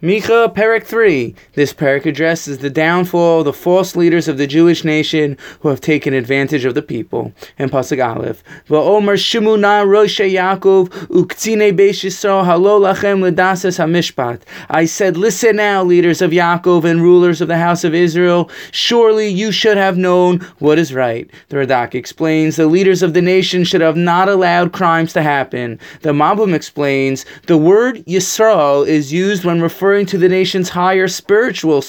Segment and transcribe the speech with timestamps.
[0.00, 1.34] Micha, Perik 3.
[1.54, 5.80] This Perik addresses the downfall of the false leaders of the Jewish nation who have
[5.80, 7.32] taken advantage of the people.
[7.58, 8.44] And Pasuk Aleph.
[8.68, 14.42] V'omer Shimuna Roshe Yaakov uktzine Beish Yisrael halo lachem ledasas hamishpat.
[14.70, 18.52] I said, listen now, leaders of Yaakov and rulers of the house of Israel.
[18.70, 21.28] Surely you should have known what is right.
[21.48, 25.80] The Radak explains, the leaders of the nation should have not allowed crimes to happen.
[26.02, 31.08] The Malbim explains, the word Yisrael is used when referring referring to the nation's higher
[31.08, 31.82] spiritual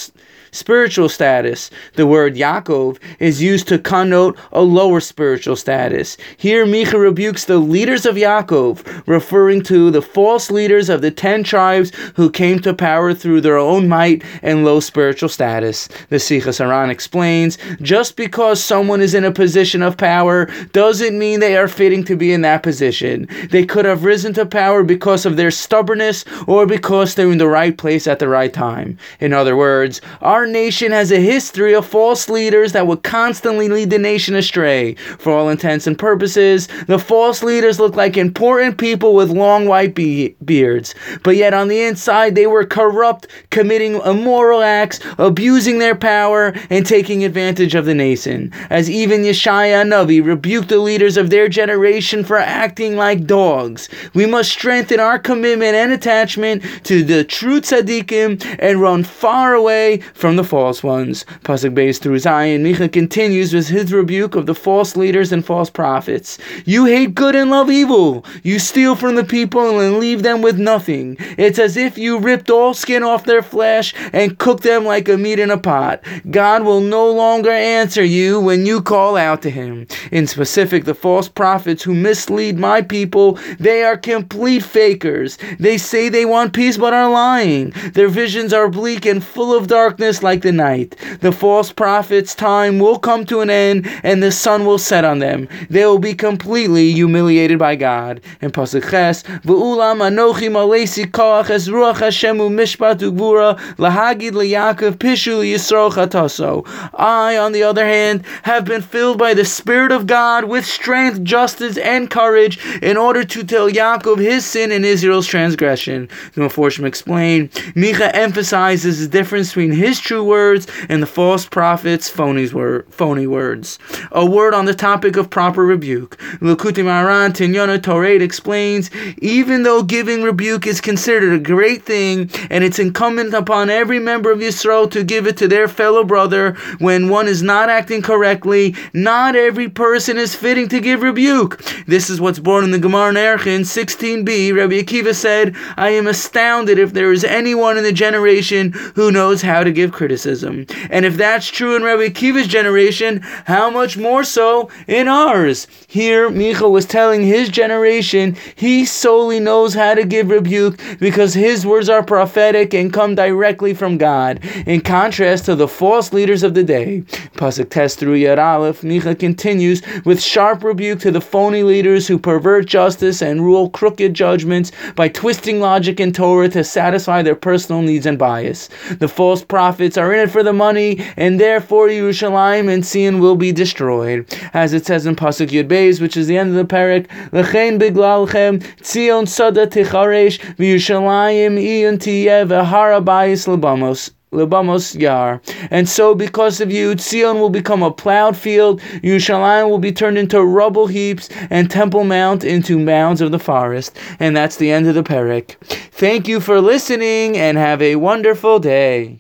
[0.52, 1.70] spiritual status.
[1.96, 6.18] The word Yaakov is used to connote a lower spiritual status.
[6.38, 11.44] Here, Micha rebukes the leaders of Yaakov, referring to the false leaders of the ten
[11.44, 15.88] tribes who came to power through their own might and low spiritual status.
[16.10, 21.40] The Sichas HaRan explains just because someone is in a position of power doesn't mean
[21.40, 23.28] they are fitting to be in that position.
[23.52, 27.48] They could have risen to power because of their stubbornness or because they're in the
[27.48, 28.98] right place at the right time.
[29.20, 33.68] In other words, our our nation has a history of false leaders that would constantly
[33.68, 34.94] lead the nation astray.
[35.18, 39.96] For all intents and purposes, the false leaders look like important people with long white
[39.96, 45.94] be- beards, but yet on the inside they were corrupt, committing immoral acts, abusing their
[45.94, 48.50] power, and taking advantage of the nation.
[48.70, 53.90] As even Yeshaya Navi rebuked the leaders of their generation for acting like dogs.
[54.14, 59.98] We must strengthen our commitment and attachment to the true tzaddikim and run far away
[60.14, 61.26] from from the false ones.
[61.44, 65.72] Pasuk Beis through Zayin, Micha continues with his rebuke of the false leaders and false
[65.72, 66.38] prophets.
[66.66, 68.24] You hate good and love evil.
[68.44, 71.18] You steal from the people and leave them with nothing.
[71.40, 75.18] It's as if you ripped all skin off their flesh and cooked them like a
[75.18, 76.04] meat in a pot.
[76.30, 79.88] God will no longer answer you when you call out to him.
[80.12, 85.40] In specific, the false prophets who mislead my people, they are complete fakers.
[85.60, 87.72] They say they want peace but are lying.
[87.96, 90.96] Their visions are bleak and full of darkness like the night.
[91.22, 95.20] The false prophet's time will come to an end, and the sun will set on
[95.20, 95.48] them.
[95.70, 98.22] They will be completely humiliated by God.
[98.42, 105.44] And Pasuk Ches, V'ulam anochi malesi koach es ruach Hashemu mishpat ugvura lahagid liyakov pishu
[105.44, 106.64] yisro chataso.
[106.94, 111.24] I, on the other hand, have been filled by the Spirit of God with strength,
[111.24, 116.10] justice, and courage in order to tell Yaakov his sin and Israel's transgression.
[116.34, 122.10] The Meforshim explain, Micha emphasizes the difference between his true words and the false prophets'
[122.10, 123.78] phony, word, phony words.
[124.12, 126.18] A word on the topic of proper rebuke.
[126.42, 132.64] Likutei Moharan Tinyana Toret explains, even though giving rebuke is considered a great thing, and
[132.64, 137.10] it's incumbent upon every member of Yisrael to give it to their fellow brother when
[137.10, 141.64] one is not acting correctly, not every person is fitting to give rebuke.
[141.86, 144.56] This is what's born in the Gemara Erchin 16b.
[144.56, 149.44] Rabbi Akiva said, I am astounded if there is anyone in the generation who knows
[149.44, 150.66] how to give criticism.
[150.90, 155.68] And if that's true in Rabbi Akiva's generation, how much more so in ours?
[155.88, 161.66] Here, Micha was telling his generation he solely knows how to give rebuke because his
[161.66, 166.54] words are prophetic and come directly from God, in contrast to the false leaders of
[166.54, 167.04] the day.
[167.36, 172.18] Pasuk Tes through Yud Aleph, Micha continues with sharp rebuke to the phony leaders who
[172.18, 177.82] pervert justice and rule crooked judgments by twisting logic and Torah to satisfy their personal
[177.82, 178.70] needs and bias.
[179.00, 183.36] The false prophets are in it for the money, and therefore Yerushalayim and Sion will
[183.36, 184.28] be destroyed.
[184.54, 187.80] As it says in Pasuk Yud Beis, which is the end of the parak, Lechein
[187.80, 194.12] biglalchem Tzion sada ticharesh v'Yerushalayim iyun tiyeh v'harabayis lebamos.
[194.32, 195.42] Lebamos Yar.
[195.72, 200.20] And so, because of you, Tzion will become a plowed field, Yerushalayim will be turned
[200.20, 203.98] into rubble heaps, and Temple Mount into mounds of the forest.
[204.20, 205.56] And that's the end of the parak.
[205.92, 209.18] Thank you for listening, and have a wonderful day.